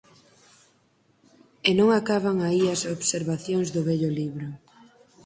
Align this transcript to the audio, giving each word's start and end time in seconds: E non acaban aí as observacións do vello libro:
E 1.69 1.71
non 1.79 1.89
acaban 1.99 2.37
aí 2.47 2.63
as 2.75 2.81
observacións 2.95 3.67
do 3.75 3.81
vello 3.87 4.09
libro: 4.19 4.47